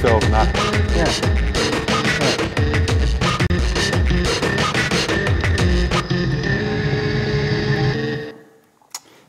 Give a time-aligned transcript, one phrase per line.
[0.00, 0.94] te veel over nagedacht.
[0.94, 1.34] Ja.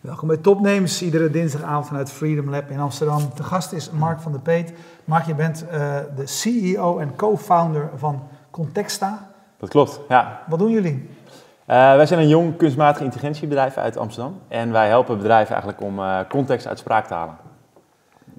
[0.01, 3.21] Welkom bij Topnames, iedere dinsdagavond vanuit Freedom Lab in Amsterdam.
[3.35, 4.73] De gast is Mark van der Peet.
[5.05, 5.71] Mark, je bent uh,
[6.15, 9.31] de CEO en co-founder van Contexta.
[9.59, 10.43] Dat klopt, ja.
[10.47, 10.93] Wat doen jullie?
[10.93, 14.39] Uh, wij zijn een jong kunstmatige intelligentiebedrijf uit Amsterdam.
[14.47, 17.46] En wij helpen bedrijven eigenlijk om uh, context uit spraak te halen.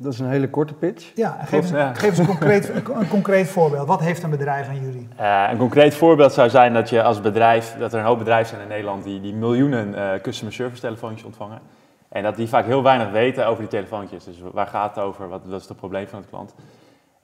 [0.00, 1.12] Dat is een hele korte pitch.
[1.14, 1.94] Ja, geef, eens, ja.
[1.94, 3.86] geef eens een, concreet, een, concreet voorbeeld.
[3.86, 5.08] Wat heeft een bedrijf aan jullie?
[5.20, 8.48] Uh, een concreet voorbeeld zou zijn dat je als bedrijf, dat er een hoop bedrijven
[8.48, 11.60] zijn in Nederland die, die miljoenen uh, customer service telefoontjes ontvangen.
[12.08, 14.24] En dat die vaak heel weinig weten over die telefoontjes.
[14.24, 15.28] Dus waar gaat het over?
[15.28, 16.54] Wat, wat is het probleem van het klant?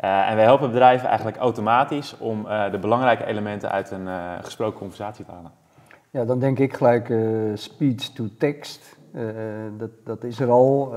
[0.01, 4.09] Uh, en wij helpen bedrijven eigenlijk automatisch om de belangrijke elementen uit een
[4.43, 5.51] gesproken conversatie te halen.
[6.11, 7.13] Ja, dan denk ik gelijk
[7.55, 8.97] speech to text.
[9.79, 10.95] dat, dat is er al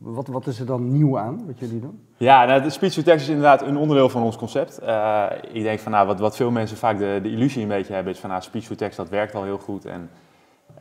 [0.00, 2.06] wat, wat is er dan nieuw aan wat jullie doen?
[2.16, 4.80] Ja, nou, de speech to text is inderdaad een onderdeel van ons concept.
[4.82, 7.94] Uh, ik denk van nou, wat, wat veel mensen vaak de, de illusie een beetje
[7.94, 9.84] hebben, is van nou, speech to text dat werkt al heel goed.
[9.84, 10.10] En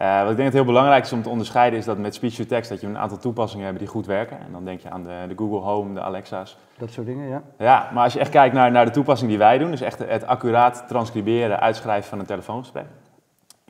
[0.01, 2.33] uh, wat ik denk dat heel belangrijk is om te onderscheiden, is dat met speech
[2.33, 4.39] to text dat je een aantal toepassingen hebt die goed werken.
[4.39, 6.57] En dan denk je aan de, de Google Home, de Alexa's.
[6.77, 7.41] Dat soort dingen, ja.
[7.57, 9.99] Ja, maar als je echt kijkt naar, naar de toepassing die wij doen, dus echt
[9.99, 12.85] het accuraat transcriberen, uitschrijven van een telefoongesprek.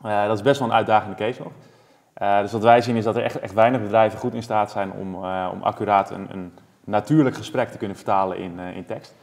[0.06, 1.52] Uh, dat is best wel een uitdagende case nog.
[2.22, 4.72] Uh, dus wat wij zien is dat er echt, echt weinig bedrijven goed in staat
[4.72, 8.86] zijn om, uh, om accuraat een, een, natuurlijk gesprek te kunnen vertalen in, uh, in
[8.86, 9.14] tekst.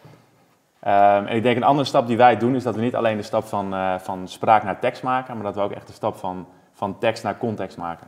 [0.87, 3.17] Um, en ik denk een andere stap die wij doen is dat we niet alleen
[3.17, 6.17] de stap van, van spraak naar tekst maken, maar dat we ook echt de stap
[6.17, 8.07] van, van tekst naar context maken.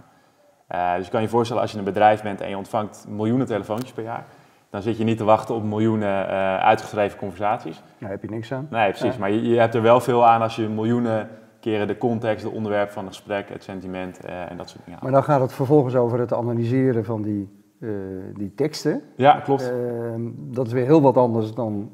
[0.96, 3.92] dus je kan je voorstellen als je een bedrijf bent en je ontvangt miljoenen telefoontjes
[3.92, 4.24] per jaar,
[4.70, 6.26] dan zit je niet te wachten op miljoenen
[6.60, 7.82] uitgeschreven conversaties.
[7.98, 8.66] Daar heb je niks aan.
[8.70, 9.12] Nee, precies.
[9.12, 9.20] Ja.
[9.20, 11.28] Maar je, je hebt er wel veel aan als je miljoenen
[11.64, 15.00] keren de context, de onderwerp van het gesprek, het sentiment uh, en dat soort dingen.
[15.02, 17.48] Maar dan gaat het vervolgens over het analyseren van die,
[17.78, 17.90] uh,
[18.34, 19.02] die teksten.
[19.16, 19.72] Ja, klopt.
[19.72, 21.90] Uh, dat is weer heel wat anders dan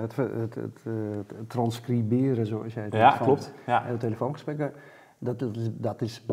[0.00, 0.84] het, het, het,
[1.26, 3.52] het, transcriberen, zoals jij het Ja, klopt.
[3.66, 3.82] Ja.
[3.84, 4.72] Het telefoongesprekken.
[5.18, 6.24] Dat, dat, is, dat is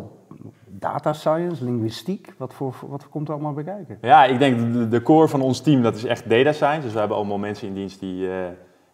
[0.65, 2.33] data science, linguïstiek.
[2.37, 3.97] Wat, voor, wat komt er allemaal bij kijken?
[4.01, 6.81] Ja, ik denk de, de core van ons team, dat is echt data science.
[6.81, 8.29] Dus we hebben allemaal mensen in dienst die,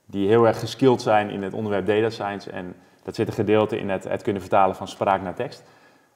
[0.05, 2.51] die heel erg geskilled zijn in het onderwerp data science.
[2.51, 2.75] En
[3.07, 5.63] dat zit een gedeelte in het, het kunnen vertalen van spraak naar tekst.
[5.63, 5.67] Uh,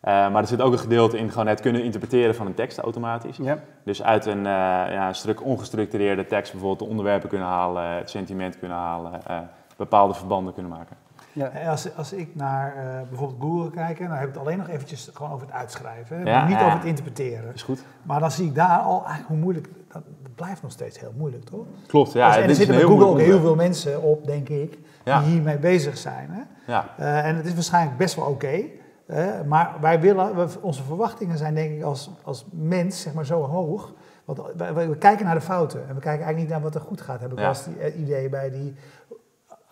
[0.03, 3.37] maar er zit ook een gedeelte in gewoon het kunnen interpreteren van een tekst automatisch.
[3.37, 3.57] Ja.
[3.83, 8.09] Dus uit een, uh, ja, een stuk ongestructureerde tekst bijvoorbeeld de onderwerpen kunnen halen, het
[8.09, 9.39] sentiment kunnen halen, uh,
[9.77, 10.97] bepaalde verbanden kunnen maken.
[11.33, 11.51] Ja.
[11.69, 12.73] Als, als ik naar
[13.09, 16.25] bijvoorbeeld Google kijk, dan heb ik het alleen nog eventjes gewoon over het uitschrijven.
[16.25, 17.53] Ja, niet over het interpreteren.
[17.53, 17.83] Is goed.
[18.03, 21.13] Maar dan zie ik daar al eigenlijk hoe moeilijk, dat, dat blijft nog steeds heel
[21.17, 21.65] moeilijk, toch?
[21.87, 22.27] Klopt, ja.
[22.27, 25.57] Dus, en er zitten bij Google ook heel veel mensen op, denk ik, die hiermee
[25.57, 26.29] bezig zijn.
[26.31, 26.41] Hè?
[26.71, 26.85] Ja.
[26.99, 28.33] Uh, en het is waarschijnlijk best wel oké.
[28.33, 33.13] Okay, uh, maar wij willen, we, onze verwachtingen zijn denk ik als, als mens zeg
[33.13, 33.93] maar, zo hoog.
[34.25, 36.81] Want we, we, kijken naar de fouten en we kijken eigenlijk niet naar wat er
[36.81, 37.21] goed gaat.
[37.21, 38.75] Heb ik wel eens die idee bij die.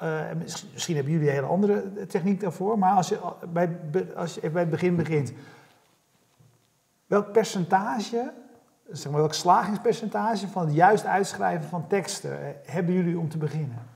[0.03, 0.21] Uh,
[0.73, 3.19] misschien hebben jullie een hele andere techniek daarvoor, maar als je
[3.49, 3.69] bij,
[4.15, 5.33] als je bij het begin begint,
[7.05, 8.31] welk percentage,
[8.91, 13.88] zeg maar, welk slagingspercentage van het juist uitschrijven van teksten hebben jullie om te beginnen?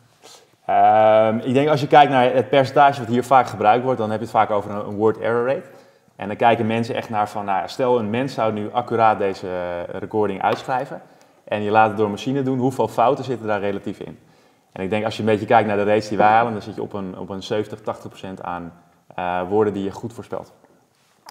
[0.69, 4.09] Um, ik denk als je kijkt naar het percentage wat hier vaak gebruikt wordt, dan
[4.09, 5.69] heb je het vaak over een, word error rate.
[6.16, 9.81] En dan kijken mensen echt naar van, nou, stel een mens zou nu accuraat deze
[9.91, 11.01] recording uitschrijven
[11.44, 14.19] en je laat het door een machine doen, hoeveel fouten zitten daar relatief in?
[14.72, 16.62] En ik denk als je een beetje kijkt naar de rates die wij halen, dan
[16.62, 18.74] zit je op een, op een 70, 80 procent aan
[19.19, 20.53] uh, woorden die je goed voorspelt.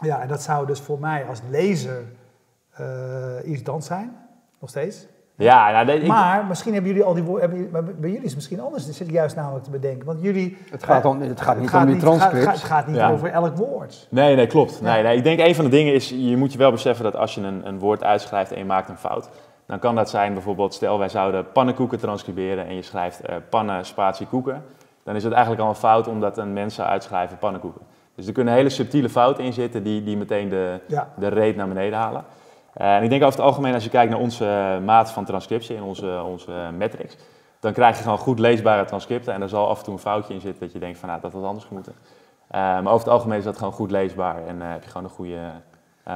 [0.03, 2.05] Ja, en dat zou dus voor mij als lezer
[2.81, 4.17] uh, irritant zijn,
[4.59, 5.07] nog steeds.
[5.35, 6.07] Ja, nou, ik...
[6.07, 7.71] Maar misschien hebben jullie al die woorden.
[7.73, 8.87] Bij jullie is het misschien anders.
[8.87, 10.07] Dat zit ik juist namelijk te bedenken.
[10.07, 10.57] Want jullie.
[10.71, 12.39] Het gaat, om, het gaat niet het gaat om die transcripts.
[12.39, 13.11] Het gaat, het gaat niet ja.
[13.11, 14.07] over elk woord.
[14.11, 14.79] Nee, nee, klopt.
[14.83, 14.93] Ja.
[14.93, 16.09] Nee, nee, ik denk een van de dingen is.
[16.09, 18.89] Je moet je wel beseffen dat als je een, een woord uitschrijft en je maakt
[18.89, 19.29] een fout.
[19.67, 20.75] Dan kan dat zijn bijvoorbeeld.
[20.75, 24.65] Stel wij zouden pannenkoeken transcriberen en je schrijft uh, pannen spatie koeken.
[25.03, 27.81] Dan is het eigenlijk al een fout omdat een mens zou uitschrijven pannenkoeken.
[28.15, 31.09] Dus er kunnen hele subtiele fouten in zitten die, die meteen de, ja.
[31.17, 32.25] de rate naar beneden halen.
[32.77, 35.25] Uh, en ik denk over het algemeen, als je kijkt naar onze uh, maat van
[35.25, 37.17] transcriptie en onze, onze metrics,
[37.61, 39.35] dan krijg je gewoon goed leesbare transcripten.
[39.35, 41.21] En er zal af en toe een foutje in zitten dat je denkt van, nou,
[41.21, 41.95] dat had anders moeten.
[42.51, 45.39] Maar over het algemeen is dat gewoon goed leesbaar en heb je gewoon een goede,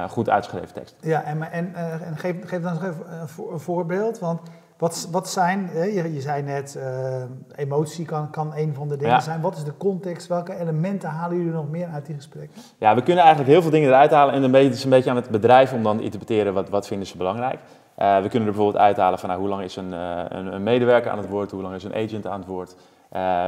[0.09, 0.95] goed uitgeschreven tekst.
[1.01, 1.73] Ja, en, en,
[2.15, 3.05] geef, geef dan nog even
[3.51, 4.41] een voorbeeld, want
[4.77, 7.23] wat, wat zijn, je, je zei net, uh,
[7.55, 9.19] emotie kan, kan een van de dingen ja.
[9.19, 9.41] zijn.
[9.41, 10.27] Wat is de context?
[10.27, 12.61] Welke elementen halen jullie nog meer uit die gesprekken?
[12.77, 14.33] Ja, we kunnen eigenlijk heel veel dingen eruit halen.
[14.33, 17.07] En het is een beetje aan het bedrijf om dan te interpreteren wat, wat vinden
[17.07, 17.59] ze belangrijk.
[17.97, 20.63] Uh, we kunnen er bijvoorbeeld uithalen van nou, hoe lang is een, uh, een, een,
[20.63, 22.75] medewerker aan het woord, hoe lang is een agent aan het woord.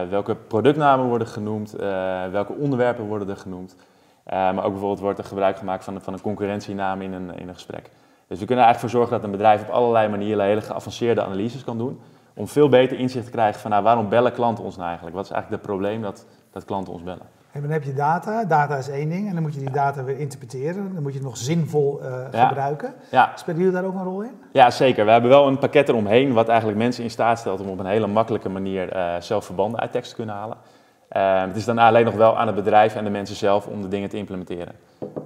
[0.09, 1.71] welke productnamen worden genoemd,
[2.31, 3.75] welke onderwerpen worden er genoemd.
[4.25, 7.53] maar ook bijvoorbeeld wordt er gebruik gemaakt van, van een concurrentienaam in een, in een
[7.53, 7.89] gesprek.
[8.29, 11.23] Dus we kunnen er eigenlijk voor zorgen dat een bedrijf op allerlei manieren hele geavanceerde
[11.23, 11.99] analyses kan doen.
[12.33, 15.15] om veel beter inzicht te krijgen van nou, waarom bellen klanten ons nou eigenlijk?
[15.15, 17.25] Wat is eigenlijk het probleem dat, dat klanten ons bellen?
[17.51, 18.45] En dan heb je data.
[18.45, 19.27] Data is één ding.
[19.27, 20.93] En dan moet je die data weer interpreteren.
[20.93, 22.93] Dan moet je het nog zinvol uh, gebruiken.
[23.11, 23.31] Ja.
[23.35, 24.31] Spelen jullie daar ook een rol in?
[24.51, 25.05] Ja, zeker.
[25.05, 27.85] We hebben wel een pakket eromheen wat eigenlijk mensen in staat stelt om op een
[27.85, 30.57] hele makkelijke manier uh, zelf verbanden uit tekst te kunnen halen.
[31.11, 33.81] Uh, het is dan alleen nog wel aan het bedrijf en de mensen zelf om
[33.81, 34.73] de dingen te implementeren.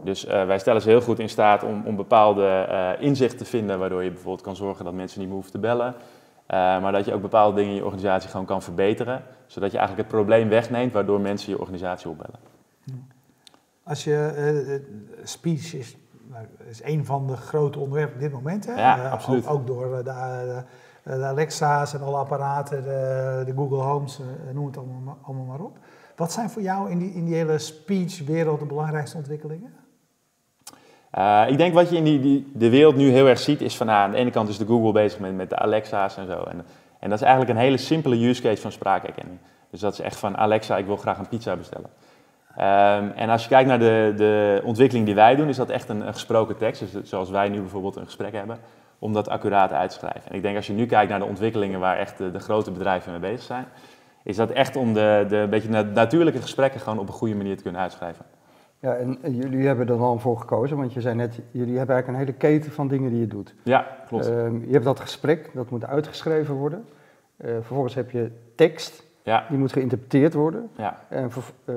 [0.03, 2.68] Dus wij stellen ze heel goed in staat om, om bepaalde
[3.00, 5.95] inzichten te vinden, waardoor je bijvoorbeeld kan zorgen dat mensen niet meer hoeven te bellen.
[6.45, 9.77] Eh, maar dat je ook bepaalde dingen in je organisatie gewoon kan verbeteren, zodat je
[9.77, 12.39] eigenlijk het probleem wegneemt waardoor mensen je organisatie opbellen.
[13.83, 14.81] Als je
[15.19, 15.97] uh, speech is,
[16.27, 18.74] nou, is een van de grote onderwerpen op dit moment, hè?
[18.74, 19.47] Ja, absoluut.
[19.47, 20.63] Ook, door de,
[21.04, 24.20] de, de, Alexa's en alle apparaten, de, de Google Homes,
[24.54, 25.78] noem het allemaal, maar op.
[26.16, 29.74] Wat zijn voor jou in die, in die hele speech-wereld de belangrijkste ontwikkelingen?
[31.48, 33.88] Ik denk wat je in die, die, de wereld nu heel erg ziet is van
[33.88, 36.44] nou, aan de ene kant is de Google bezig met, met de Alexa's en zo.
[36.44, 36.66] En,
[37.00, 39.40] en dat is eigenlijk een hele simpele use case van spraakherkenning.
[39.70, 41.90] Dus dat is echt van Alexa, ik wil graag een pizza bestellen.
[42.58, 45.90] Um, en als je kijkt naar de, de ontwikkeling die wij doen, is dat echt
[45.90, 46.80] een, een, gesproken tekst.
[46.92, 48.58] Dus zoals wij nu bijvoorbeeld een gesprek hebben,
[49.04, 50.30] om dat accuraat uit te schrijven.
[50.30, 52.72] En ik denk als je nu kijkt naar de ontwikkelingen waar echt de, de grote
[52.72, 53.66] bedrijven mee bezig zijn,
[54.24, 57.64] is dat echt om de, de beetje natuurlijke gesprekken gewoon op een goede manier te
[57.64, 58.26] kunnen uitschrijven.
[58.80, 62.08] Ja, en jullie hebben er dan voor gekozen, want je zei net, jullie hebben eigenlijk
[62.08, 63.56] een hele keten van dingen die je doet.
[63.64, 64.30] Ja, klopt.
[64.30, 66.86] Ehm, je hebt dat gesprek, dat moet uitgeschreven worden.
[67.38, 69.46] Uh, vervolgens heb je tekst, ja.
[69.50, 70.70] die moet geïnterpreteerd worden.
[70.78, 71.00] Ja.
[71.10, 71.30] En
[71.66, 71.76] uh,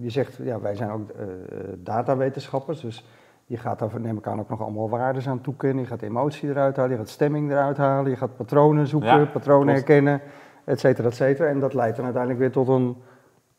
[0.00, 1.24] je zegt, ja, wij zijn ook uh,
[1.76, 3.04] datawetenschappers, dus
[3.48, 5.82] je gaat daar, neem ik aan, ook nog allemaal waarden aan toekennen.
[5.82, 9.74] Je gaat emotie eruit halen, je gaat stemming eruit halen, je gaat patronen zoeken, patronen
[9.74, 10.20] herkennen,
[10.64, 11.48] et cetera, et cetera.
[11.48, 12.96] En dat leidt dan uiteindelijk weer tot een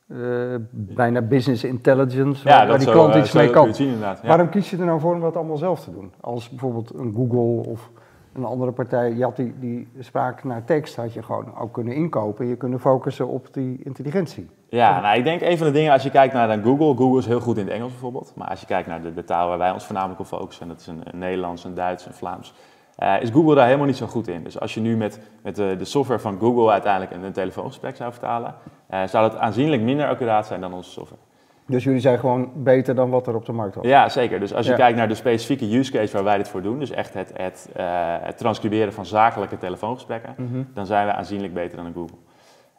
[0.07, 3.73] uh, bijna business intelligence, ja, waar, die klant iets mee kan.
[3.73, 4.17] Zien, ja.
[4.23, 6.11] Waarom kies je er nou voor om dat allemaal zelf te doen?
[6.19, 7.91] Als bijvoorbeeld een Google of
[8.33, 11.93] een andere partij, je had die, die spraak naar tekst, had je gewoon ook kunnen
[11.93, 12.45] inkopen.
[12.45, 14.49] Je kunnen focussen op die intelligentie.
[14.69, 17.19] Ja, nou, ik denk een van de dingen als je kijkt naar dan Google, Google
[17.19, 18.31] is heel goed in het Engels bijvoorbeeld.
[18.35, 20.67] Maar als je kijkt naar de, de taal waar wij ons voornamelijk op focussen, en
[20.69, 22.53] dat is een, een Nederlands, een Duits, een Vlaams,
[22.99, 24.43] uh, is Google daar helemaal niet zo goed in.
[24.43, 27.95] Dus als je nu met, met de, de software van Google uiteindelijk een, een telefoongesprek
[27.95, 28.55] zou vertalen,
[28.93, 31.21] uh, zou dat aanzienlijk minder accuraat zijn dan onze software.
[31.65, 33.85] Dus jullie zijn gewoon beter dan wat er op de markt was?
[33.85, 34.39] Ja, zeker.
[34.39, 36.91] Dus als je kijkt naar de specifieke use case waar wij dit voor doen, dus
[36.91, 37.83] echt het, het, uh,
[38.21, 42.17] het transcriberen van zakelijke telefoongesprekken, mm dan zijn we aanzienlijk beter dan Google.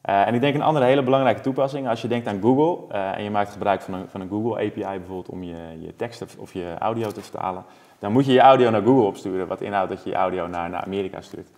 [0.02, 3.31] En ik denk een andere hele belangrijke toepassing, als je denkt aan Google en je
[3.31, 6.75] maakt gebruik van een, van een Google API bijvoorbeeld om je, je tekst of je
[6.79, 7.64] audio te vertalen,
[7.99, 10.70] dan moet je je audio naar Google opsturen, wat inhoudt dat je je audio naar,
[10.70, 11.49] naar Amerika stuurt.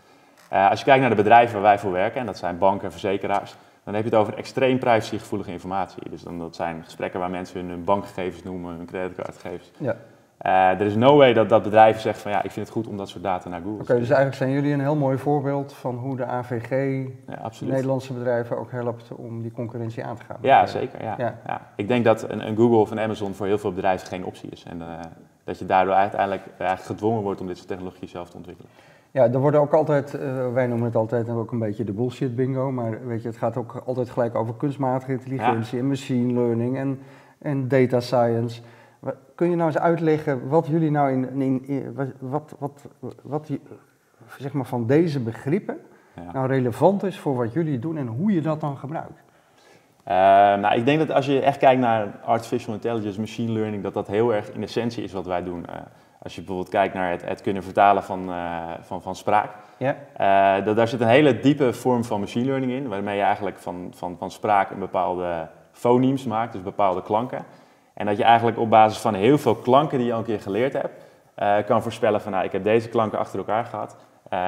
[0.53, 2.85] Uh, als je kijkt naar de bedrijven waar wij voor werken, en dat zijn banken
[2.85, 3.55] en verzekeraars,
[3.85, 6.11] dan heb je het over extreem privacygevoelige informatie.
[6.11, 9.71] Dus dan, dat zijn gesprekken waar mensen hun bankgegevens noemen, hun creditcardgegevens.
[9.79, 9.97] Ja.
[10.47, 12.87] Uh, er is no way dat dat bedrijf zegt van ja, ik vind het goed
[12.87, 15.19] om dat soort data naar Google te Oké, dus eigenlijk zijn jullie een heel mooi
[15.19, 16.71] voorbeeld van hoe de AVG
[17.29, 20.37] ja, Nederlandse bedrijven ook helpt om die concurrentie aan te gaan.
[20.41, 21.03] Ja, zeker.
[21.03, 21.15] Ja.
[21.19, 21.35] ja.
[21.47, 21.61] Ja.
[21.77, 24.51] Ik denk dat een, een, Google of een Amazon voor heel veel bedrijven geen optie
[24.51, 24.65] is.
[24.69, 24.87] En uh,
[25.45, 28.71] dat je daardoor uiteindelijk eigenlijk gedwongen wordt om dit soort technologie zelf te ontwikkelen.
[29.11, 32.37] Ja, er worden ook altijd, uh, wij noemen het altijd ook een beetje de bullshit
[32.37, 36.77] bingo, maar weet je, het gaat ook altijd gelijk over kunstmatige intelligentie en machine learning
[36.77, 36.99] en,
[37.39, 38.63] en data science.
[39.43, 42.85] Kun je nou eens uitleggen wat jullie nou in, in, in wat, wat,
[43.23, 43.51] wat,
[44.39, 45.79] zeg maar van deze begrippen
[46.33, 49.23] nou relevant is voor wat jullie doen en hoe je dat dan gebruikt?
[50.09, 50.15] Uh,
[50.63, 54.07] nou, ik denk dat als je echt kijkt naar artificial intelligence, machine learning, dat dat
[54.07, 55.67] heel erg in essentie is wat wij doen.
[55.69, 55.75] Uh,
[56.23, 60.61] als je bijvoorbeeld kijkt naar het, het kunnen vertalen van, uh, van, van spraak, ja.
[60.61, 63.93] dat, daar zit een hele diepe vorm van machine learning in, waarmee je eigenlijk van,
[63.95, 67.45] van, van spraak een bepaalde fonemes maakt, dus bepaalde klanken.
[67.95, 70.41] En dat je eigenlijk op basis van heel veel klanken die je al een keer
[70.41, 71.05] geleerd hebt,
[71.67, 73.97] kan voorspellen van nou, ik heb deze klanken achter elkaar gehad,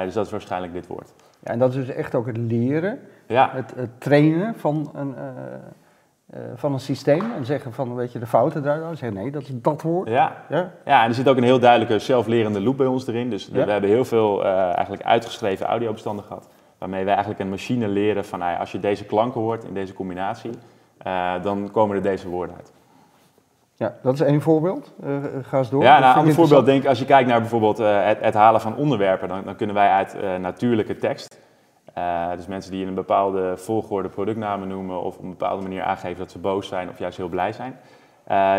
[0.04, 1.12] dus dat is waarschijnlijk dit woord.
[1.40, 3.50] Ja, en dat is dus echt ook het leren ja.
[3.52, 8.18] Het, het, trainen van een, uh, uh, van een systeem en zeggen van, weet je,
[8.18, 10.08] de fouten eruit zeggen nee, dat is dat woord.
[10.08, 10.36] Ja.
[10.48, 11.02] ja, ja.
[11.02, 13.30] en er zit ook een heel duidelijke zelflerende loop bij ons erin.
[13.30, 13.64] Dus ja.
[13.64, 16.48] we hebben heel veel eigenlijk uitgeschreven audiobestanden gehad,
[16.78, 19.92] waarmee we eigenlijk een machine leren van, nou als je deze klanken hoort in deze
[19.92, 20.50] combinatie,
[21.42, 22.72] dan komen er deze woorden uit.
[23.76, 24.94] Ja, dat is één voorbeeld.
[25.04, 25.82] Uh, ga eens door.
[25.82, 28.60] Ja, nou, een ander voorbeeld denk als je kijkt naar bijvoorbeeld uh, het, het, halen
[28.60, 31.42] van onderwerpen, dan, dan kunnen wij uit uh, natuurlijke tekst
[32.36, 36.18] dus mensen die in een bepaalde volgorde productnamen noemen of op een bepaalde manier aangeven
[36.18, 37.76] dat ze boos zijn of juist heel blij zijn,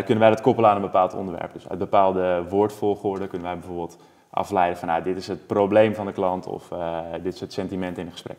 [0.04, 1.54] kunnen wij dat koppelen aan een bepaald onderwerp.
[1.54, 3.98] Dus uit bepaalde woordvolgorde kunnen wij bijvoorbeeld
[4.30, 6.68] afleiden van nou, dit is het probleem van de klant of
[7.24, 8.38] dit is het sentiment in een gesprek.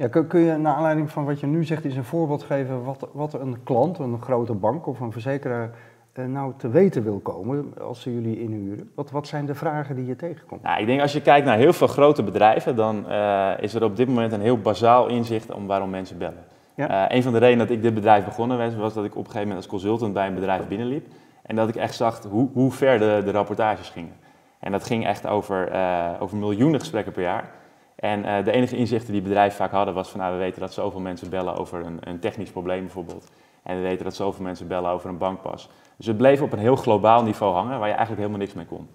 [0.00, 3.08] Ja, kun, je naar aanleiding van wat je nu zegt eens een voorbeeld geven wat,
[3.12, 5.70] wat een klant, een grote bank of een verzekeraar eh,
[6.14, 8.90] nou te weten wil komen als ze jullie inhuren?
[8.94, 10.62] Wat, wat zijn de vragen die je tegenkomt?
[10.62, 13.84] Nou, ik denk als je kijkt naar heel veel grote bedrijven, dan uh, is er
[13.84, 16.44] op dit moment een heel bazaal inzicht om waarom mensen bellen.
[16.74, 17.08] Ja.
[17.10, 19.16] Uh, een van de redenen dat ik dit bedrijf begonnen was, was dat ik op
[19.16, 21.06] een gegeven moment als consultant bij een bedrijf binnenliep.
[21.42, 24.14] En dat ik echt zag hoe, hoe ver de, de rapportages gingen.
[24.60, 25.72] En dat ging echt over,
[26.20, 27.50] over miljoenen gesprekken per jaar.
[27.96, 31.00] En de enige inzichten die bedrijven vaak hadden was van nou, we weten dat zoveel
[31.00, 33.30] mensen bellen over een, een technisch probleem bijvoorbeeld.
[33.62, 35.68] En we weten dat zoveel mensen bellen over een bankpas.
[36.00, 38.64] Dus het bleef op een heel globaal niveau hangen waar je eigenlijk helemaal niks mee
[38.64, 38.88] kon.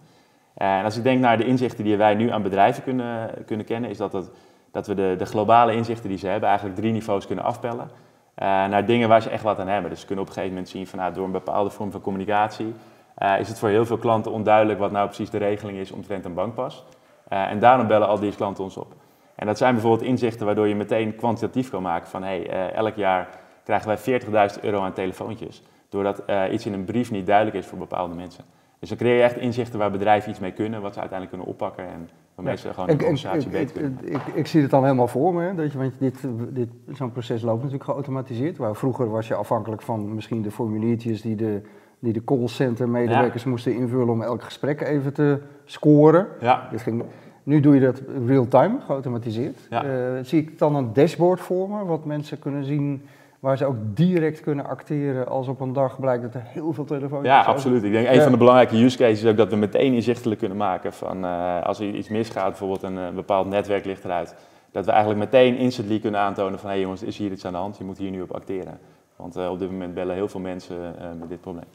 [0.53, 3.89] En als ik denk naar de inzichten die wij nu aan bedrijven kunnen, kunnen kennen,
[3.89, 4.29] is dat,
[4.71, 7.89] dat we de, de globale inzichten die ze hebben eigenlijk drie niveaus kunnen afpellen.
[7.89, 9.89] Uh, naar dingen waar ze echt wat aan hebben.
[9.89, 12.01] Dus ze kunnen op een gegeven moment zien van nou, door een bepaalde vorm van
[12.01, 12.73] communicatie
[13.19, 16.25] uh, is het voor heel veel klanten onduidelijk wat nou precies de regeling is omtrent
[16.25, 16.83] een bankpas.
[17.27, 18.93] En daarom bellen al die klanten ons op.
[19.35, 23.29] En dat zijn bijvoorbeeld inzichten waardoor je meteen kwantitatief kan maken van hey, elk jaar
[23.63, 25.61] krijgen wij 40.000 euro aan telefoontjes.
[25.89, 28.43] Doordat uh, iets in een brief niet duidelijk is voor bepaalde mensen.
[28.79, 31.47] Dus dan creëer je echt inzichten waar bedrijven iets mee kunnen, wat ze uiteindelijk kunnen
[31.55, 33.99] oppakken en waarmee ze gewoon een organisatie beter kunnen.
[34.01, 37.11] Ik, ik, ik, zie het dan helemaal voor me, dat je, want dit, dit, zo'n
[37.11, 38.57] proces loopt natuurlijk geautomatiseerd.
[38.57, 41.61] Waar vroeger was je afhankelijk van misschien de formuliertjes die de,
[41.99, 46.27] die de callcenter medewerkers moesten invullen om elk gesprek even te scoren.
[46.39, 46.67] Ja.
[46.71, 47.03] Dit ging,
[47.43, 49.59] nu doe je dat real-time, geautomatiseerd.
[49.69, 49.85] Ja.
[49.85, 53.01] Uh, zie ik dan een dashboard voor me, wat mensen kunnen zien
[53.45, 56.85] waar ze ook direct kunnen acteren als op een dag blijkt dat er heel veel
[56.85, 57.83] telefoons Ja, absoluut.
[57.83, 60.57] Ik denk een van de belangrijke use cases is ook dat we meteen inzichtelijk kunnen
[60.57, 64.35] maken van uh, als er iets misgaat, bijvoorbeeld een uh, bepaald netwerk ligt eruit,
[64.71, 67.51] dat we eigenlijk meteen instantly kunnen aantonen van hé hey jongens, is hier iets aan
[67.51, 68.79] de hand, je moet hier nu op acteren.
[69.15, 71.67] Want uh, op dit moment bellen heel veel mensen met dit probleem.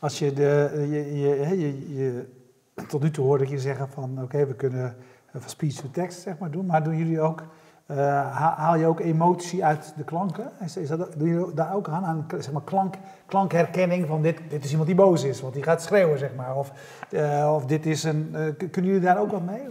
[0.00, 2.26] Als je, de, je, je, je, je
[2.88, 4.96] tot nu toe hoorde ik je zeggen van oké, we kunnen
[5.32, 7.42] van speech to text zeg maar doen, maar doen jullie ook
[8.32, 10.50] haal je ook emotie uit de klanken?
[10.64, 12.94] Is, is dat, doe je daar ook aan, aan zeg maar klank,
[13.26, 16.56] klankherkenning van dit, dit is iemand die boos is, want die gaat schreeuwen, zeg maar.
[16.56, 16.72] Of,
[17.10, 18.28] uh, of dit is een...
[18.32, 19.62] Uh, kunnen jullie daar ook wat mee?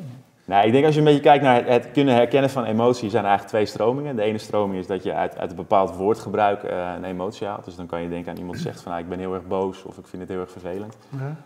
[0.45, 3.23] Nou, ik denk als je een beetje kijkt naar het kunnen herkennen van emotie, zijn
[3.23, 4.15] er eigenlijk twee stromingen.
[4.15, 7.65] De ene stroming is dat je uit, uit een bepaald woordgebruik een emotie haalt.
[7.65, 9.47] Dus dan kan je denken aan iemand die zegt van nou, ik ben heel erg
[9.47, 10.97] boos of ik vind het heel erg vervelend.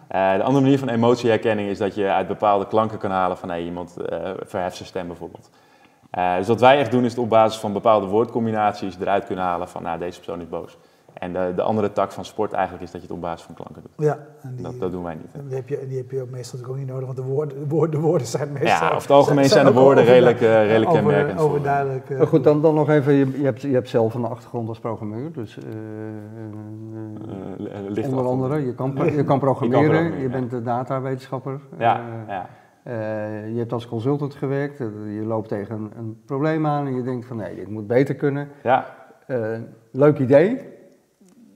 [0.08, 0.38] Ja.
[0.38, 3.64] de andere manier van emotieherkenning is dat je uit bepaalde klanken kan halen van hey,
[3.64, 3.96] iemand
[4.46, 5.50] verheft zijn stem bijvoorbeeld.
[6.18, 9.44] Uh, dus wat wij echt doen is het op basis van bepaalde woordcombinaties eruit kunnen
[9.44, 10.78] halen van nou, deze persoon is boos.
[11.14, 13.56] En de, de, andere tak van sport eigenlijk is dat je het op basis van
[13.56, 14.06] klanken doet.
[14.06, 15.32] Ja, en die, dat, dat, doen wij niet.
[15.34, 17.60] En die heb, je, die heb je ook meestal ook niet nodig, want de woorden,
[17.60, 18.70] de woorden, de woorden zijn meestal...
[18.70, 21.40] Ja, over het algemeen zijn, de woorden redelijk, uh, redelijk over, kenmerkend.
[21.40, 22.10] Overduidelijk.
[22.10, 24.80] Uh, goed, dan, dan nog even, je, je, hebt, je hebt zelf een achtergrond als
[24.80, 25.58] programmeur, dus
[28.06, 31.60] onder andere, je kan, je kan programmeren, je, kan programmeren, je bent de datawetenschapper.
[31.78, 32.50] Ja, ja.
[32.88, 32.94] Uh,
[33.54, 37.02] je hebt als consultant gewerkt, eh, je loopt tegen een, een, probleem aan en je
[37.02, 38.50] denkt van nee, dit moet beter kunnen.
[38.64, 38.86] Ja.
[39.28, 39.58] Uh,
[39.92, 40.60] leuk idee.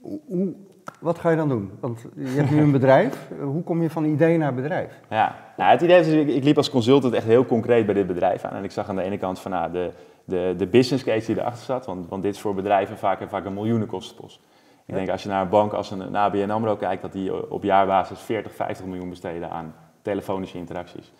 [0.00, 0.54] Hoe,
[1.00, 1.70] wat ga je dan doen?
[1.80, 3.30] Want je hebt nu een bedrijf.
[3.42, 5.00] Hoe kom je van idee naar bedrijf?
[5.10, 8.06] Ja, nou, het idee is, ik, ik liep als consultant echt heel concreet bij dit
[8.06, 8.56] bedrijf aan.
[8.56, 9.90] En ik zag aan de ene kant van nou, de,
[10.24, 11.86] de, de business case die erachter zat.
[11.86, 14.40] Want, want dit is voor bedrijven vaak, vaak een miljoenenkostenpost.
[14.86, 17.50] Ik denk als je naar een bank als een, een ABN AMRO kijkt, dat die
[17.50, 19.74] op jaarbasis 40, 50 miljoen besteden aan
[20.08, 21.12] telefonische interacties.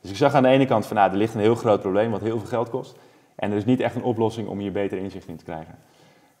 [0.00, 2.10] Dus ik zag aan de ene kant van, nou, er ligt een heel groot probleem
[2.10, 2.96] wat heel veel geld kost.
[3.34, 5.74] En er is niet echt een oplossing om hier beter inzicht in te krijgen.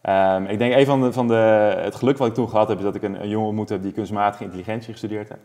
[0.02, 1.34] Um, ik denk een van, de, van de,
[1.76, 3.82] het geluk wat ik toen gehad heb, is dat ik een, een jongen ontmoet heb
[3.82, 5.40] die kunstmatige intelligentie gestudeerd heeft.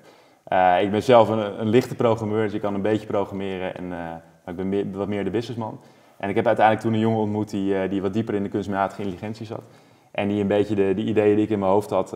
[0.47, 3.83] Uh, ik ben zelf een, een, lichte programmeur, dus ik kan een beetje programmeren, en,
[3.83, 5.79] uh, maar ik ben meer, wat meer de businessman.
[6.17, 8.49] En ik heb uiteindelijk toen een jongen ontmoet die, uh, die wat dieper in de
[8.49, 9.63] kunstmatige intelligentie zat.
[10.11, 12.09] En die een beetje de, de ideeën die ik in mijn hoofd had,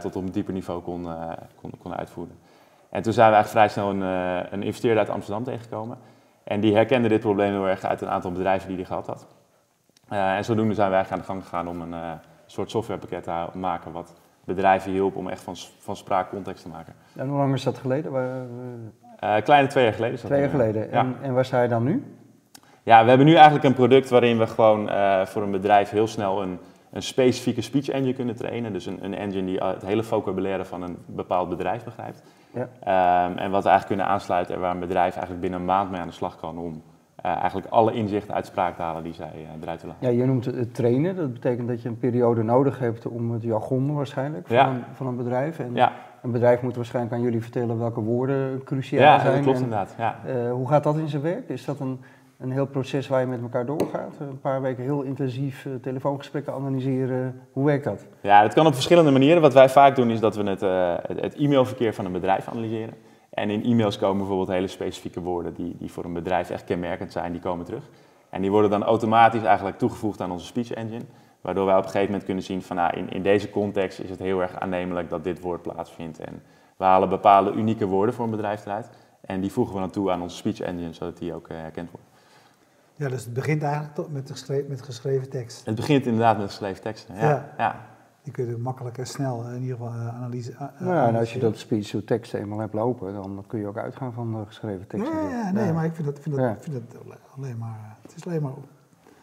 [0.00, 1.06] tot op een dieper niveau kon,
[1.60, 2.34] kon, kon uitvoeren.
[2.90, 5.98] En toen zijn we eigenlijk vrij snel een, uh, een investeerder uit Amsterdam tegengekomen.
[6.44, 9.26] En die herkende dit probleem heel erg uit een aantal bedrijven die hij gehad had.
[10.12, 12.12] Uh, en zodoende zijn we eigenlijk aan de gang gegaan om een uh,
[12.46, 16.94] soort softwarepakket te maken wat bedrijven hielp om echt van, van spraak context te maken.
[17.16, 18.12] En hoe lang is dat geleden?
[19.42, 20.18] kleine twee jaar geleden.
[20.18, 20.90] Twee jaar geleden.
[20.90, 22.16] En, en waar sta je dan nu?
[22.82, 24.90] Ja, we hebben nu eigenlijk een product waarin we gewoon
[25.26, 26.58] voor een bedrijf heel snel een,
[26.92, 28.72] een specifieke speech engine kunnen trainen.
[28.72, 32.22] Dus een, een engine die het hele vocabulaire van een bepaald bedrijf begrijpt.
[32.54, 32.62] Ja.
[33.28, 35.90] Um, en wat we eigenlijk kunnen aansluiten en waar een bedrijf eigenlijk binnen een maand
[35.90, 36.82] mee aan de slag kan om
[37.26, 40.24] uh, eigenlijk alle inzichten uit spraak te halen die zij uh, eruit willen Ja, je
[40.24, 41.16] noemt het trainen.
[41.16, 44.68] Dat betekent dat je een periode nodig hebt om het jargon waarschijnlijk van, ja.
[44.68, 45.58] een, van een bedrijf.
[45.58, 45.92] En ja.
[46.22, 49.30] een bedrijf moet waarschijnlijk aan jullie vertellen welke woorden cruciaal zijn.
[49.30, 49.94] Ja, dat klopt inderdaad.
[49.98, 50.16] Ja.
[50.26, 51.48] Uh, hoe gaat dat in zijn werk?
[51.48, 52.00] Is dat een
[52.40, 54.14] een heel proces waar je met elkaar doorgaat.
[54.20, 57.40] Een paar weken heel intensief uh, telefoongesprekken analyseren.
[57.52, 58.06] Hoe werkt dat?
[58.20, 59.42] Ja, dat kan op verschillende manieren.
[59.42, 62.94] Wat wij vaak doen is dat we het, uh, het e-mailverkeer van een bedrijf analyseren.
[63.30, 67.12] En in e-mails komen bijvoorbeeld hele specifieke woorden die, die voor een bedrijf echt kenmerkend
[67.12, 67.84] zijn, die komen terug.
[68.30, 71.04] En die worden dan automatisch eigenlijk toegevoegd aan onze speech engine.
[71.40, 74.10] Waardoor wij op een gegeven moment kunnen zien van nou, in, in deze context is
[74.10, 76.18] het heel erg aannemelijk dat dit woord plaatsvindt.
[76.18, 76.42] En
[76.76, 78.90] we halen bepaalde unieke woorden voor een bedrijf eruit.
[79.20, 82.09] En die voegen we dan toe aan onze speech engine, zodat die ook herkend wordt.
[83.00, 85.66] Ja, dus het begint eigenlijk toch met, geschreven, met geschreven tekst.
[85.66, 87.14] Het begint inderdaad met geschreven teksten.
[87.14, 87.52] Ja.
[87.58, 87.76] ja.
[88.22, 90.50] Die kun je makkelijk en snel in ieder geval analyse.
[90.52, 93.66] Uh, nou, en als je dat speech to tekst eenmaal hebt lopen, dan kun je
[93.66, 95.14] ook uitgaan van geschreven teksten.
[95.14, 97.96] Ja, ja, nee, maar ik vind dat, vind dat, vind dat alleen maar.
[98.02, 98.52] Het is alleen maar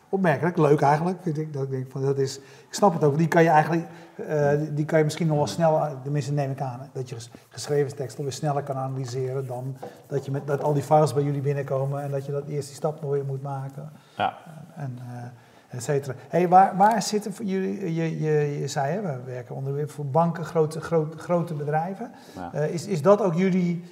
[0.10, 1.54] opmerkelijk, leuk eigenlijk, vind ik.
[1.54, 3.86] Dat ik denk van dat is, ik snap het ook, die kan je eigenlijk,
[4.30, 7.16] uh, die kan je misschien nog wel sneller, tenminste neem ik aan, dat je
[7.50, 11.24] geschreven tekst weer sneller kan analyseren dan dat, je met, dat al die files bij
[11.24, 13.90] jullie binnenkomen en dat je dat eerst die stap nog weer moet maken.
[14.18, 14.38] Ja.
[14.76, 15.24] En, uh,
[15.70, 16.16] et cetera.
[16.28, 20.06] Hey, waar, waar zitten voor jullie, je, je, je zei hè, we werken onder voor
[20.06, 22.12] banken, grote, grote, grote bedrijven.
[22.36, 22.52] Ja.
[22.56, 23.84] Uh, is, is dat ook jullie,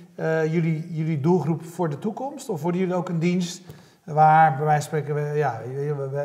[0.49, 2.49] jullie, jullie doelgroep voor de toekomst?
[2.49, 3.61] Of worden jullie ook een dienst
[4.05, 5.61] Waar bij wijze van spreken, ja,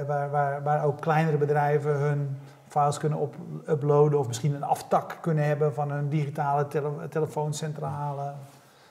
[0.07, 2.37] waar, waar, waar ook kleinere bedrijven hun
[2.69, 3.31] files kunnen
[3.69, 8.33] uploaden of misschien een aftak kunnen hebben van een digitale tele, telefooncentrale.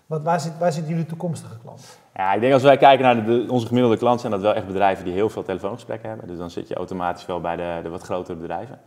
[0.05, 1.85] Wat, waar, zit, waar zitten jullie toekomstige klanten?
[2.15, 4.67] Ja, ik denk als wij kijken naar de, onze gemiddelde klanten, zijn dat wel echt
[4.67, 6.27] bedrijven die heel veel telefoongesprekken hebben.
[6.27, 8.79] Dus dan zit je automatisch wel bij de, de wat grotere bedrijven.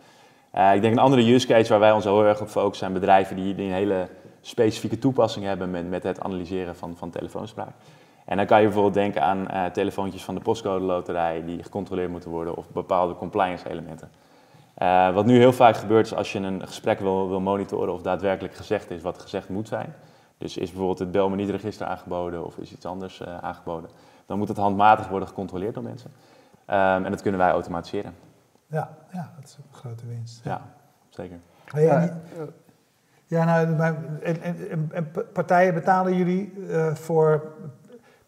[0.55, 2.93] Uh, ik denk een andere use case waar wij ons heel erg op focussen zijn
[2.93, 4.09] bedrijven die, die een hele
[4.41, 7.73] specifieke toepassing hebben met, met het analyseren van, van telefoonspraak.
[8.25, 12.11] En dan kan je bijvoorbeeld denken aan uh, telefoontjes van de postcode loterij die gecontroleerd
[12.11, 14.11] moeten worden of bepaalde compliance elementen.
[14.79, 18.03] Uh, wat nu heel vaak gebeurt is als je een gesprek wil, wil monitoren of
[18.03, 19.95] daadwerkelijk gezegd is wat gezegd moet zijn.
[20.39, 23.91] Dus is bijvoorbeeld het bel me niet register aangeboden of is iets anders uh, aangeboden.
[24.27, 26.11] Dan moet het handmatig worden gecontroleerd door mensen.
[26.67, 28.15] Um, en dat kunnen wij automatiseren.
[28.67, 30.45] Ja, ja, dat is een grote winst.
[30.45, 30.61] Ja,
[31.09, 31.39] zeker.
[31.75, 32.21] Ja,
[33.27, 36.53] ja nou, en, en, en, partijen betalen jullie
[36.93, 37.53] voor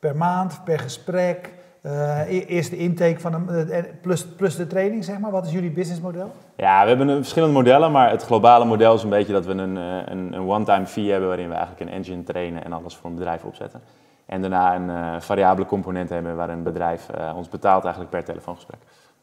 [0.04, 1.52] per maand, per gesprek?
[1.82, 5.30] Uh, eerst de intake van een, eh, plus, plus de training, zeg maar.
[5.30, 6.32] Wat is jullie businessmodel?
[6.56, 9.76] Ja, we hebben verschillende modellen, maar het globale model is een beetje dat we een,
[9.76, 13.10] eh, een, een one-time fee hebben waarin we eigenlijk een engine trainen en alles voor
[13.10, 13.80] een bedrijf opzetten.
[14.26, 18.24] En daarna een uh, variabele component hebben waarin een bedrijf uh, ons betaalt eigenlijk per
[18.24, 18.80] telefoongesprek.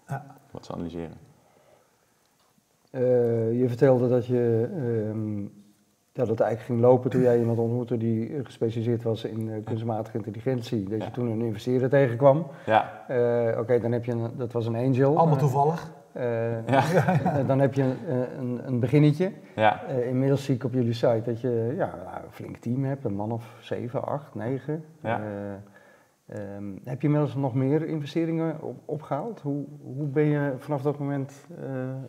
[0.07, 0.25] Ja.
[0.51, 1.17] Wat ze analyseren.
[3.57, 4.69] je vertelde dat je
[6.21, 9.65] ehm, dat het eigenlijk ging lopen toen jij iemand ontmoette die gespecialiseerd was in uh,
[9.65, 10.83] kunstmatige intelligentie.
[10.89, 12.47] Dat je toen een investeerder tegenkwam.
[12.65, 13.05] Ja.
[13.09, 15.17] Uh, Oké, dan heb je een, dat was een angel.
[15.17, 15.91] Allemaal toevallig.
[16.17, 16.83] Uh, ja.
[17.47, 17.97] dan heb je een,
[18.39, 19.31] een, een beginnetje.
[19.55, 19.83] Ja.
[19.83, 23.31] inmiddels zie ik op jullie site dat je ja, een flink team hebt, een man
[23.31, 24.83] of zeven, acht, negen.
[25.01, 25.21] Ja.
[26.57, 29.41] Um, heb je inmiddels nog meer investeringen op, opgehaald?
[29.41, 31.47] Hoe, hoe ben je vanaf dat moment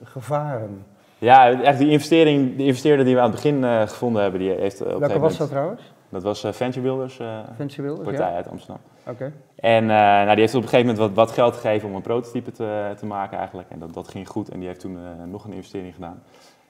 [0.03, 0.85] gevaren?
[1.23, 4.51] Ja, echt die investering, die investeerder die we aan het begin uh, gevonden hebben, die
[4.51, 5.93] heeft uh, op Welke was dat trouwens?
[6.09, 7.21] Dat was uh, Venture Builders,
[7.57, 8.37] Venture Builders partij ja?
[8.37, 8.83] uit Amsterdam.
[9.07, 9.33] Oké.
[9.57, 12.51] En nou, die heeft op een gegeven moment wat, wat geld gegeven om een prototype
[12.51, 13.71] te, te maken eigenlijk.
[13.71, 14.99] En dat, dat ging goed en die heeft toen
[15.31, 16.23] nog een investering gedaan.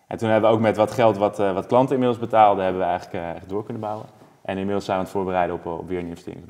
[0.06, 2.88] En toen hebben we ook met wat geld wat, wat klanten inmiddels betaalden, hebben we
[2.88, 4.06] eigenlijk echt door kunnen bouwen.
[4.42, 6.44] En inmiddels zijn we aan het voorbereiden op, op weer een investering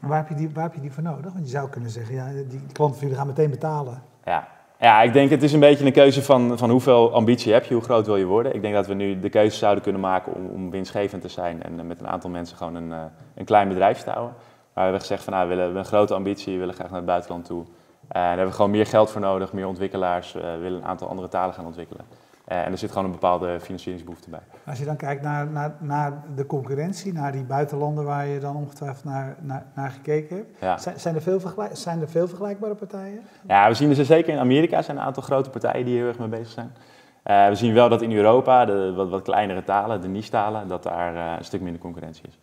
[0.00, 1.32] Waar heb, je die, waar heb je die voor nodig?
[1.32, 4.02] Want je zou kunnen zeggen, ja, die klanten van jullie gaan meteen betalen.
[4.24, 4.48] Ja,
[4.80, 7.74] ja, ik denk het is een beetje een keuze van, van hoeveel ambitie heb je,
[7.74, 8.54] hoe groot wil je worden.
[8.54, 11.62] Ik denk dat we nu de keuze zouden kunnen maken om, om winstgevend te zijn
[11.62, 13.02] en met een aantal mensen gewoon een, uh,
[13.34, 14.34] een klein bedrijf te houden.
[14.34, 16.96] Maar we hebben gezegd van nou, we willen een grote ambitie, we willen graag naar
[16.96, 17.60] het buitenland toe.
[17.60, 17.68] Uh,
[18.08, 21.28] daar hebben we gewoon meer geld voor nodig, meer ontwikkelaars, uh, willen een aantal andere
[21.28, 22.04] talen gaan ontwikkelen.
[22.50, 24.40] Uh, en er zit gewoon een bepaalde financieringsbehoefte bij.
[24.66, 28.56] Als je dan kijkt naar, naar, naar de concurrentie, naar die buitenlanden waar je dan
[28.56, 30.78] ongetwijfeld naar, naar, naar gekeken hebt, ja.
[30.78, 31.40] zijn, zijn, er veel
[31.72, 33.20] zijn er veel vergelijkbare partijen?
[33.46, 36.18] Ja, we zien er zeker in Amerika zijn een aantal grote partijen die heel erg
[36.18, 36.72] mee bezig zijn.
[37.24, 40.82] Uh, we zien wel dat in Europa, de wat, wat kleinere talen, de niche-talen, dat
[40.82, 42.38] daar uh, een stuk minder concurrentie is.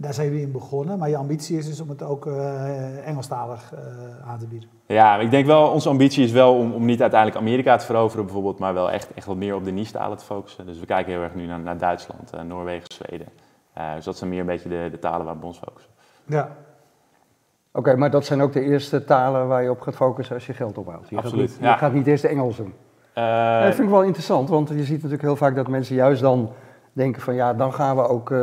[0.00, 3.72] Daar zijn jullie in begonnen, maar je ambitie is dus om het ook uh, Engelstalig
[3.74, 4.68] uh, aan te bieden.
[4.86, 8.24] Ja, ik denk wel, onze ambitie is wel om, om niet uiteindelijk Amerika te veroveren
[8.24, 10.66] bijvoorbeeld, maar wel echt, echt wat meer op de niche-talen te focussen.
[10.66, 13.26] Dus we kijken heel erg nu naar, naar Duitsland, uh, Noorwegen, Zweden.
[13.94, 15.90] dus dat zijn meer een beetje de, de talen waar we ons focussen.
[16.24, 16.48] Ja.
[17.72, 20.52] Oké, maar dat zijn ook de eerste talen waar je op gaat focussen als je
[20.52, 21.08] geld ophaalt.
[21.08, 22.74] Je Absoluut, gaat niet, Je gaat niet eerst de Engels doen.
[23.62, 26.50] dat vind ik wel interessant, want je ziet natuurlijk heel vaak dat mensen juist dan
[26.92, 28.38] denken van ja, dan gaan we ook, uh,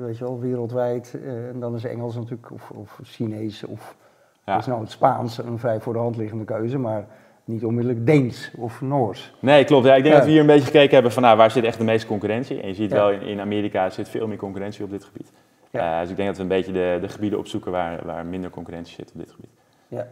[0.00, 1.14] weet je wel, wereldwijd.
[1.16, 3.96] Uh, en dan is Engels natuurlijk, of, of Chinees, of
[4.44, 4.58] ja.
[4.58, 7.06] is nou het Spaans een vrij voor de hand liggende keuze, maar
[7.44, 9.34] niet onmiddellijk Deens of Noors.
[9.40, 9.86] Nee, klopt.
[9.86, 11.78] Ja, ik denk dat we hier een beetje gekeken hebben van nou, waar zit echt
[11.78, 12.60] de meeste concurrentie.
[12.60, 15.32] En je ziet wel in, in Amerika zit veel meer concurrentie op dit gebied.
[15.70, 18.50] Uh, dus ik denk dat we een beetje de, de gebieden opzoeken waar, waar minder
[18.50, 19.50] concurrentie zit op dit gebied.
[19.88, 20.06] Ja.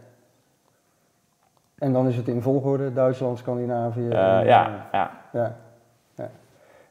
[1.77, 4.07] En dan is het in volgorde Duitsland, Scandinavië.
[4.07, 4.41] ja,
[4.91, 5.11] ja.
[5.31, 5.57] ja.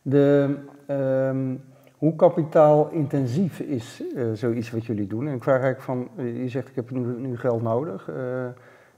[0.02, 0.56] De,
[0.90, 1.60] um,
[1.96, 5.28] hoe kapitaalintensief is uh, zoiets wat jullie doen?
[5.28, 5.82] En ik vraag eigenlijk
[6.16, 8.08] van, je zegt ik heb nu, geld nodig.
[8.08, 8.16] Uh,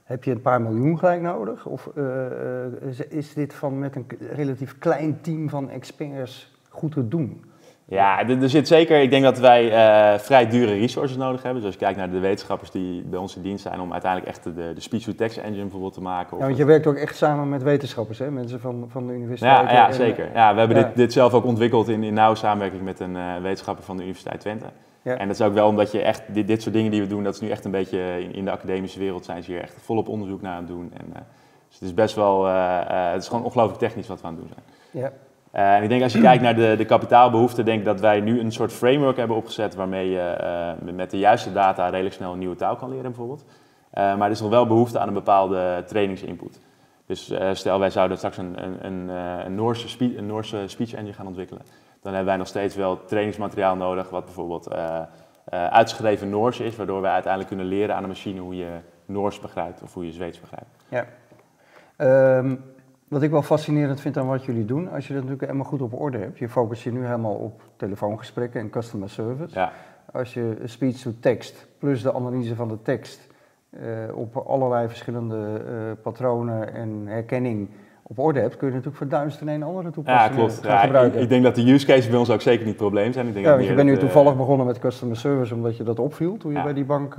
[0.03, 1.65] Heb je een paar miljoen gelijk nodig?
[1.65, 7.07] Of eh, eh, is- dit van met een relatief klein team van experts goed te
[7.07, 7.43] doen?
[7.85, 11.61] Ja, er, er zit zeker, ik denk dat wij eh, vrij dure resources nodig hebben.
[11.61, 14.31] Dus als je kijkt naar de wetenschappers die bij ons in dienst zijn om uiteindelijk
[14.31, 16.33] echt de, de speech-to-text engine bijvoorbeeld te maken.
[16.33, 18.31] Of Ja, want je werkt ook echt samen met wetenschappers, hè?
[18.31, 19.69] mensen van, van de universiteit.
[19.69, 20.29] Ja, ja en, zeker.
[20.33, 20.83] Ja, we hebben ja.
[20.83, 24.03] Dit, dit zelf ook ontwikkeld in, in nauwe samenwerking met een eh, wetenschapper van de
[24.03, 24.65] Universiteit Twente.
[25.01, 25.17] Ja.
[25.17, 27.23] En dat is ook wel omdat je echt, dit, dit soort dingen die we doen,
[27.23, 29.75] dat is nu echt een beetje in, in de academische wereld zijn ze hier echt
[29.81, 30.91] volop onderzoek naar aan het doen.
[30.93, 31.21] En, eh,
[31.67, 34.51] dus het is best wel, het is gewoon ongelooflijk technisch wat we aan het doen
[34.53, 35.03] zijn.
[35.03, 35.11] Ja.
[35.53, 38.51] En ik denk als je kijkt naar de, de kapitaalbehoeften, denk dat wij nu een
[38.51, 42.55] soort framework hebben opgezet waarmee je eh, met de juiste data redelijk snel een nieuwe
[42.55, 43.45] taal kan leren bijvoorbeeld.
[43.89, 46.59] Eh, maar er is nog wel behoefte aan een bepaalde trainingsinput.
[47.05, 49.09] Dus stel wij zouden straks een, een, een,
[49.45, 51.61] een, Noorse spe- een Noorse speech engine gaan ontwikkelen.
[52.01, 54.67] Dan hebben wij nog steeds wel trainingsmateriaal nodig wat bijvoorbeeld
[55.49, 56.75] uitgeschreven Noors is.
[56.75, 58.69] Waardoor wij uiteindelijk kunnen leren aan de machine hoe je
[59.05, 60.75] Noors begrijpt of hoe je Zweeds begrijpt.
[60.87, 61.05] Ja.
[61.95, 62.55] Ehm,
[63.13, 65.81] wat ik wel fascinerend vind aan wat jullie doen, als je dat natuurlijk helemaal goed
[65.81, 66.37] op orde hebt.
[66.37, 69.55] Je focust je nu helemaal op telefoongesprekken en customer service.
[69.59, 69.71] Ja,
[70.11, 73.27] Als je speech-to-text plus de analyse van de tekst
[73.69, 73.81] eh,
[74.15, 75.35] op allerlei verschillende
[75.67, 77.69] eh, patronen en herkenning
[78.03, 80.53] op orde hebt, kun je natuurlijk voor duizend en een andere ja toepassingen klopt.
[80.59, 81.21] gaan Ja, ik, gebruiken.
[81.21, 83.27] ik denk dat de use cases bij ons ook zeker niet het probleem zijn.
[83.27, 85.83] Ik denk ja, want je bent nu eh, toevallig begonnen met customer service omdat je
[85.83, 86.63] dat opviel toen je Ja.
[86.63, 87.15] bij die bank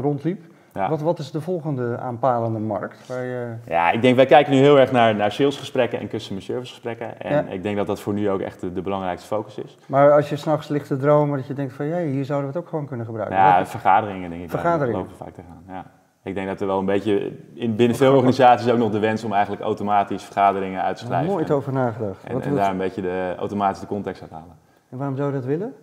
[0.00, 0.42] rondliep.
[0.74, 0.88] Ja.
[0.88, 3.06] Wat, wat is de volgende aanpalende markt?
[3.08, 6.42] Waar je, Ja, ik denk wij kijken nu heel erg naar, naar salesgesprekken en customer
[6.42, 7.20] service gesprekken.
[7.20, 7.52] En Ja.
[7.52, 9.78] ik denk dat dat voor nu ook echt de, de belangrijkste focus is.
[9.86, 12.54] maar als je s'nachts ligt te dromen, dat je denkt van, jee, hier zouden we
[12.56, 13.36] het ook gewoon kunnen gebruiken.
[13.36, 14.50] Ja, Wat- vergaderingen denk ik.
[14.50, 14.98] Vergaderingen.
[15.00, 15.62] lopen vaak tegenaan.
[15.68, 15.84] Ja.
[16.22, 19.24] Ik denk dat er wel een beetje in, binnen veel organisaties ook nog de wens
[19.24, 21.32] om eigenlijk automatisch vergaderingen uit te schrijven.
[21.32, 22.24] nooit over nagedacht.
[22.24, 24.56] En, Wat- en daar een beetje de automatische context uit halen.
[24.90, 25.74] en waarom zou je dat willen?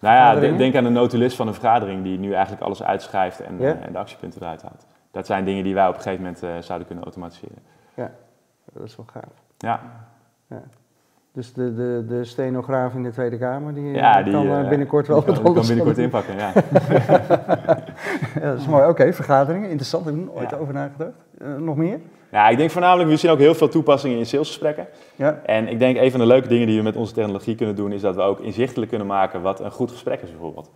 [0.00, 3.58] Nou ja, denk aan de notulist van een vergadering die nu eigenlijk alles uitschrijft en,
[3.58, 3.74] Ja.
[3.74, 4.86] eh, en de actiepunten eruit haalt.
[5.10, 7.58] Dat zijn dingen die wij op een gegeven moment eh, zouden kunnen automatiseren.
[8.72, 9.32] Dat is wel gaaf.
[9.58, 9.80] Ja,
[11.32, 14.68] Dus de, de, de stenograaf in de Tweede Kamer, die, ja die kan eh, eh,
[14.68, 16.52] binnenkort wel die kan, wat kan anders binnenkort inpakken, ja.
[18.40, 18.88] Ja, dat is mooi.
[18.88, 20.04] Oké, vergaderingen, interessant.
[20.04, 20.56] Heb nooit Ja.
[20.56, 21.10] over nagedacht.
[21.38, 21.98] Eh, nog meer?
[22.30, 24.86] Ja, ik denk voornamelijk, we zien ook heel veel toepassingen in salesgesprekken.
[25.16, 25.40] Ja.
[25.44, 27.92] En ik denk een van de leuke dingen die we met onze technologie kunnen doen,
[27.92, 30.70] is dat we ook inzichtelijk kunnen maken wat een goed gesprek is bijvoorbeeld.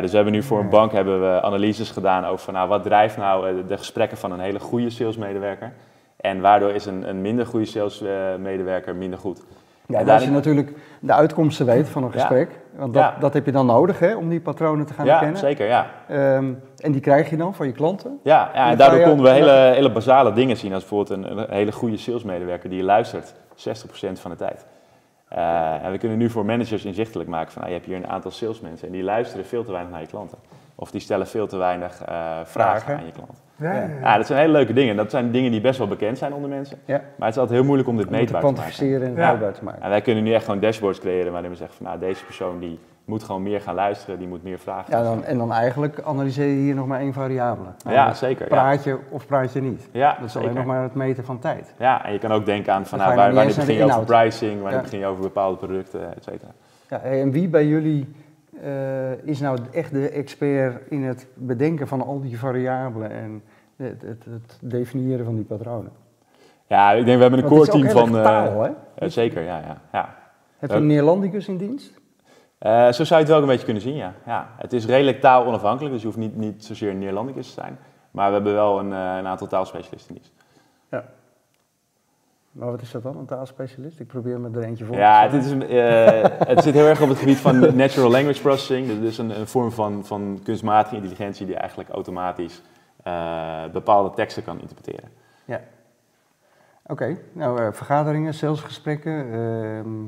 [0.00, 2.82] Dus we hebben nu voor een bank hebben we analyses gedaan over van, nou, wat
[2.82, 5.72] drijft nou de gesprekken van een hele goede salesmedewerker.
[6.16, 9.42] En waardoor is een, een minder goede salesmedewerker minder goed.
[9.90, 12.18] Ja, En als je natuurlijk de uitkomsten weet van een Ja.
[12.18, 13.16] gesprek, want dat, Ja.
[13.20, 15.38] dat heb je dan nodig hè, om die patronen te gaan ja, herkennen.
[15.38, 15.86] zeker, ja.
[16.08, 18.18] Ehm, en die krijg je dan van je klanten.
[18.22, 21.46] Ja, ja en daardoor konden we hele, hele basale dingen zien, als bijvoorbeeld een, een
[21.50, 24.66] hele goede salesmedewerker die luistert 60% van de tijd.
[25.28, 28.10] Eh, en we kunnen nu voor managers inzichtelijk maken van, nou, je hebt hier een
[28.10, 30.38] aantal salesmensen en die luisteren veel te weinig naar je klanten.
[30.74, 32.96] Of die stellen veel te weinig eh, vragen, Vragen.
[32.96, 33.42] aan je klant.
[33.60, 33.88] Ja, ja, ja.
[34.02, 34.96] Ja, dat zijn hele leuke dingen.
[34.96, 36.78] Dat zijn dingen die best wel bekend zijn onder mensen.
[36.84, 36.96] Ja.
[37.16, 38.62] Maar het is altijd heel moeilijk om dit Om het te meetbaar te maken.
[38.72, 39.26] kwantificeren en Ja.
[39.26, 39.82] houdbaar te maken.
[39.82, 42.58] En wij kunnen nu echt gewoon dashboards creëren waarin we zeggen van, nou, deze persoon
[42.58, 44.96] die moet gewoon meer gaan luisteren, die moet meer vragen.
[44.96, 47.68] Ja, dan, en dan eigenlijk analyseer je hier nog maar één variabele.
[47.88, 48.42] ja, zeker.
[48.42, 48.48] Ja.
[48.48, 49.88] Praat je of praat je niet?
[49.92, 51.74] Ja, Dat is alleen nog maar het meten van tijd.
[51.78, 54.54] Ja, en je kan ook denken aan van, nou, waar, wanneer begin je over pricing,
[54.60, 54.80] wanneer Ja.
[54.82, 56.50] begin je over bepaalde producten, et cetera.
[56.88, 58.14] Ja, en wie bij jullie
[58.62, 63.42] eh, is nou echt de expert in het bedenken van al die variabelen en
[63.76, 65.92] het, het, het definiëren van die patronen?
[66.66, 68.16] Ja, ik denk we hebben een core team van...
[68.16, 68.70] eh, taal, hè?
[68.94, 69.80] eh, zeker, ja, ja.
[69.92, 70.16] ja.
[70.58, 72.00] Heb je een Neerlandicus in dienst?
[72.90, 74.14] Zo zou je het wel een beetje kunnen zien, ja.
[74.26, 74.48] ja.
[74.56, 77.78] Het is redelijk taalonafhankelijk, dus je hoeft niet, niet zozeer een Neerlandicus te zijn.
[78.10, 80.39] Maar we hebben wel een, een aantal taalspecialisten in dienst.
[82.52, 84.00] Maar wat is dat dan, een taalspecialist?
[84.00, 85.44] Ik probeer me er eentje voor Ja, te stellen.
[85.68, 88.86] is, een- eh, het zit heel erg op het gebied van natural language processing.
[88.86, 92.62] Dus- Dus een, een vorm van, van kunstmatige intelligentie die eigenlijk automatisch
[93.02, 95.08] eh, bepaalde teksten kan interpreteren.
[96.86, 100.04] Oké, nou eh, vergaderingen, salesgesprekken, ehm,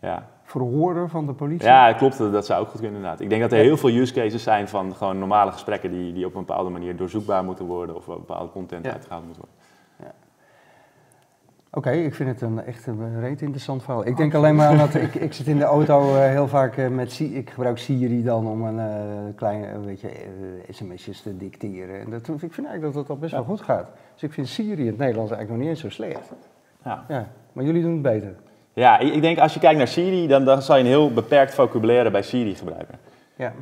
[0.00, 0.26] Ja.
[0.42, 1.68] verhoren van de politie.
[1.68, 2.18] Ja, klopt.
[2.18, 3.20] Dat dat zou ook goed kunnen inderdaad.
[3.20, 6.26] Ik denk dat er heel veel use cases zijn van gewoon normale gesprekken die, die
[6.26, 8.92] op een bepaalde manier doorzoekbaar moeten worden of bepaalde content Ja.
[8.92, 9.54] uitgehaald moet worden.
[11.72, 14.06] Oké, ik vind het een echt een reet interessant verhaal.
[14.06, 16.76] Ik denk alleen maar aan dat ik, ik zit in de auto eh, heel vaak
[16.76, 20.10] eh, met ik gebruik Siri dan om een eh, kleine weet je,
[20.70, 22.00] sms'jes te dicteren.
[22.00, 23.88] En dat, ik vind eigenlijk dat dat al best wel goed gaat.
[24.14, 26.32] Dus ik vind Siri in het Nederlands eigenlijk nog niet eens zo slecht.
[26.84, 27.04] Ja.
[27.08, 28.34] Ja, maar jullie doen het beter.
[28.72, 31.54] Ja, ik, denk als je kijkt naar Siri, dan, dan zal je een heel beperkt
[31.54, 32.98] vocabulaire bij Siri gebruiken.
[33.36, 33.52] Ja,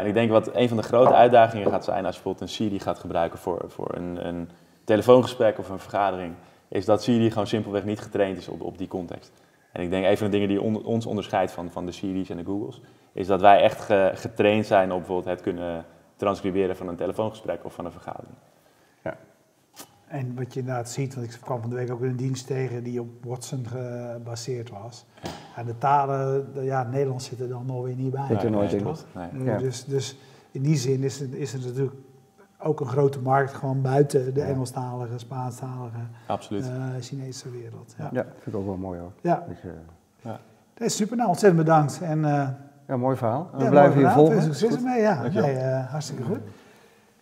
[0.00, 2.56] en ik denk wat een van de grote uitdagingen gaat zijn als je bijvoorbeeld een
[2.56, 4.48] Siri gaat gebruiken voor, voor een, een
[4.84, 6.34] telefoongesprek of een vergadering,
[6.72, 9.32] is dat Siri gewoon simpelweg niet getraind is op, op die context.
[9.72, 12.30] En ik denk een van de dingen die on- ons onderscheidt van, van de Siri's
[12.30, 12.80] en de Googles,
[13.12, 15.84] is dat wij echt ge- getraind zijn op bijvoorbeeld het kunnen
[16.16, 18.34] transcriberen van een telefoongesprek of van een vergadering.
[20.06, 22.82] En wat je inderdaad ziet, want ik kwam van de week ook een dienst tegen
[22.84, 25.04] die op Watson gebaseerd was.
[25.56, 28.26] En de talen, de- ja, Nederlands zit er dan nog weer niet bij.
[28.28, 28.86] Zit er nooit in.
[29.14, 29.44] Nee.
[29.44, 29.58] Ja.
[29.58, 30.16] Dus, dus
[30.50, 31.94] in die zin is het, is het natuurlijk
[32.64, 34.46] ook een grote markt gewoon buiten de Ja.
[34.46, 35.96] Engelstalige, Spaanstalige,
[36.26, 36.64] Absoluut.
[36.68, 37.94] eh, Chinese wereld.
[37.98, 39.12] Ja, Ja, vind ik ook wel mooi hoor.
[39.20, 39.44] ja.
[39.48, 39.58] Dus,
[40.22, 40.30] eh,
[40.78, 41.16] Nee, super.
[41.16, 42.00] Nou, ontzettend bedankt.
[42.02, 42.48] En, eh,
[42.88, 43.50] ja, mooi verhaal.
[43.56, 44.12] We ja, blijven gedaan.
[44.12, 44.42] volgen.
[44.42, 45.22] Veel Succes ermee, ja.
[45.22, 46.38] Nee, eh, hartstikke goed.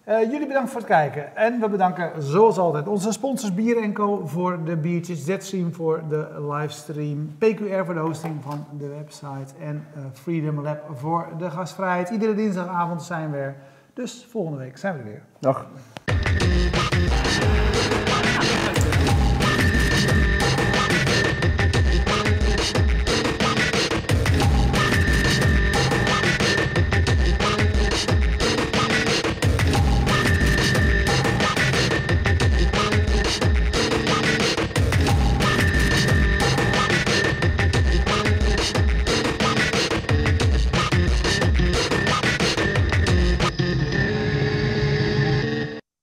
[0.05, 1.37] Eh, jullie bedankt voor het kijken.
[1.37, 6.47] En we bedanken zoals altijd onze sponsors Bier Co voor de biertjes, Zetstream voor de
[6.51, 12.09] livestream, PQR voor de hosting van de website en eh, Freedom Lab voor de gastvrijheid.
[12.11, 13.55] Iedere dinsdagavond zijn we er.
[13.95, 15.23] Dus volgende week zijn we er weer.
[15.41, 15.67] Dag.